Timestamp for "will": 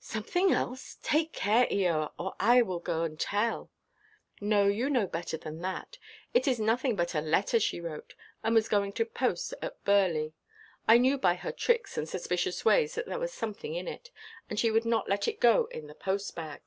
2.62-2.78